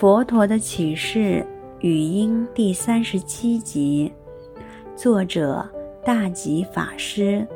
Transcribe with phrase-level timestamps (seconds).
[0.00, 1.46] 佛陀的启示
[1.80, 4.10] 语音第三十七集，
[4.96, 5.62] 作者
[6.02, 7.46] 大吉法师。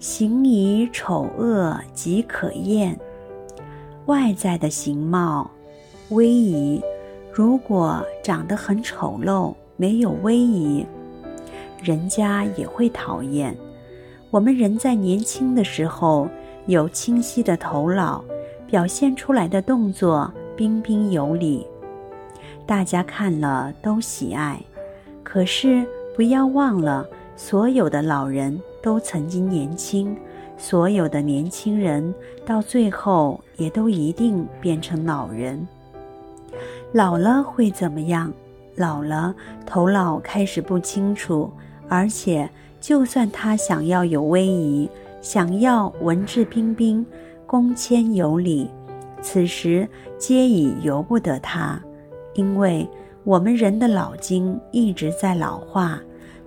[0.00, 2.98] 形仪丑恶即可厌，
[4.06, 5.48] 外在的形貌
[6.08, 6.82] 威仪，
[7.32, 10.84] 如果长得很丑陋，没有威仪，
[11.80, 13.56] 人家也会讨厌。
[14.32, 16.28] 我们人在年轻的时候，
[16.66, 18.24] 有清晰的头脑，
[18.66, 20.28] 表现出来的动作。
[20.58, 21.64] 彬彬有礼，
[22.66, 24.60] 大家看了都喜爱。
[25.22, 30.16] 可是不要忘了，所有的老人都曾经年轻，
[30.56, 32.12] 所有的年轻人
[32.44, 35.64] 到最后也都一定变成老人。
[36.90, 38.32] 老了会怎么样？
[38.74, 39.32] 老了
[39.64, 41.48] 头脑开始不清楚，
[41.88, 44.90] 而且就算他想要有威仪，
[45.22, 47.06] 想要文质彬彬、
[47.46, 48.68] 恭谦有礼。
[49.20, 51.80] 此时皆已由不得他，
[52.34, 52.88] 因为
[53.24, 56.00] 我们人的脑筋一直在老化，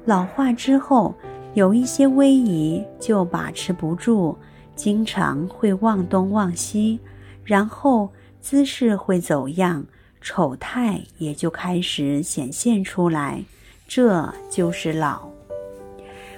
[0.06, 1.14] 老化之后
[1.54, 4.36] 有一些威仪就把持不住，
[4.76, 7.00] 经常会忘东忘西，
[7.44, 9.86] 然后姿势会走样，
[10.22, 13.44] 丑态也就开始显现出来，
[13.88, 15.28] 这就是老。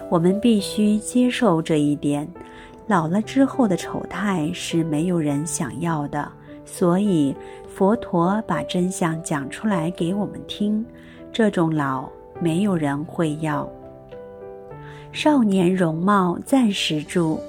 [0.09, 2.27] 我们必须接受这一点。
[2.85, 6.29] 老了之后的丑态是没有人想要的，
[6.65, 7.33] 所以
[7.73, 10.85] 佛陀把真相讲出来给我们听。
[11.31, 12.09] 这种老
[12.41, 13.67] 没有人会要。
[15.13, 17.39] 少年容貌暂时住，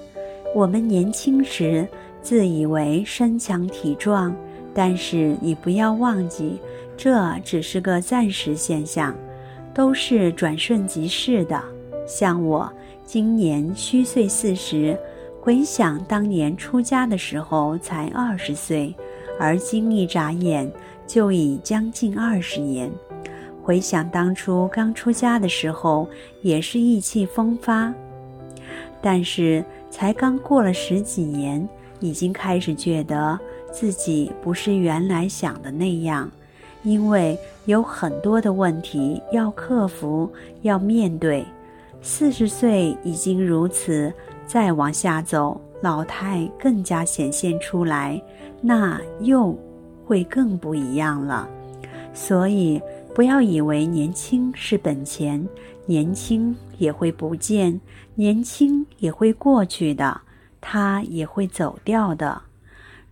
[0.55, 1.87] 我们年轻时
[2.23, 4.35] 自以为身强体壮，
[4.73, 6.61] 但是你不要忘记，
[6.97, 9.13] 这只是个暂时现象，
[9.75, 11.61] 都是转瞬即逝的。
[12.07, 12.73] 像我
[13.05, 14.97] 今年虚岁四十。
[15.45, 18.97] 回想当年出家的时候才二十岁，
[19.39, 20.73] 而今一眨眼
[21.07, 22.91] 就已将近二十年。
[23.63, 26.09] 回想当初刚出家的时候，
[26.41, 27.93] 也是意气风发，
[29.03, 31.69] 但是才刚过了十几年，
[32.01, 33.39] 已经开始觉得
[33.71, 36.31] 自己不是原来想的那样，
[36.85, 40.27] 因为有很多的问题要克服，
[40.63, 41.45] 要面对。
[42.01, 44.11] 四十岁已经如此。
[44.47, 48.21] 再往下走，老态更加显现出来，
[48.61, 49.57] 那又
[50.05, 51.49] 会更不一样了。
[52.13, 52.81] 所以，
[53.15, 55.47] 不要以为年轻是本钱，
[55.87, 57.81] 年轻也会不见，
[58.15, 60.21] 年轻也会过去的，
[60.61, 62.41] 它也会走掉的。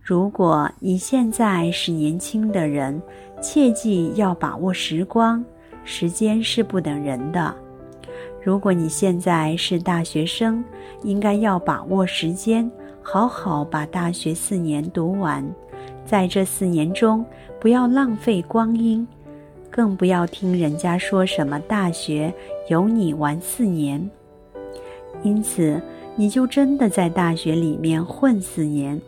[0.01, 3.01] 如果你现在是年轻的人，
[3.41, 5.43] 切记要把握时光，
[5.83, 7.55] 时间是不等人的。
[8.43, 10.61] 如果你现在是大学生，
[11.01, 12.69] 应该要把握时间，
[13.01, 15.43] 好好把大学四年读完。
[16.05, 17.25] 在这四年中，
[17.57, 19.07] 不要浪费光阴，
[19.69, 22.33] 更不要听人家说什么大学
[22.67, 24.09] 有你玩四年。
[25.23, 25.81] 因此，
[26.17, 28.99] 你就真的在大学里面混四年。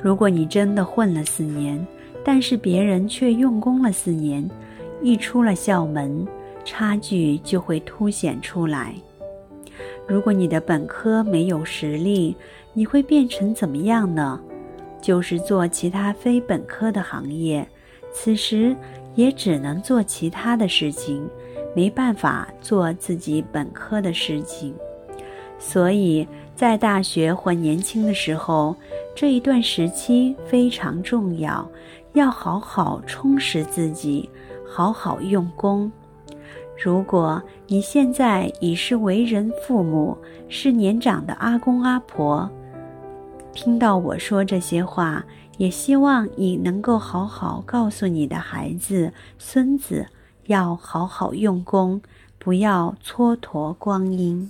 [0.00, 1.84] 如果你真的混了四年，
[2.24, 4.48] 但是别人却用功了四年，
[5.02, 6.24] 一出了校门，
[6.68, 8.94] 差距就会凸显出来。
[10.06, 12.36] 如果你的本科没有实力，
[12.74, 14.38] 你会变成怎么样呢？
[15.00, 17.66] 就是做其他非本科的行业，
[18.12, 18.76] 此时
[19.14, 21.26] 也只能做其他的事情，
[21.74, 24.74] 没办法做自己本科的事情。
[25.58, 28.76] 所以在大学或年轻的时候，
[29.16, 31.66] 这一段时期非常重要，
[32.12, 34.28] 要好好充实自己，
[34.68, 35.90] 好好用功。
[36.80, 40.16] 如果你现在已是为人父母，
[40.48, 42.48] 是年长的阿公阿婆，
[43.52, 45.24] 听到我说这些话，
[45.56, 50.06] 也希望你能够好好告诉你的孩子、孙子，
[50.46, 52.00] 要好好用功，
[52.38, 54.48] 不要蹉跎光阴。